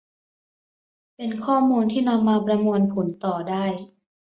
[1.15, 3.65] เป็นข้อมูลที่นำมาประมวลผลต่อได้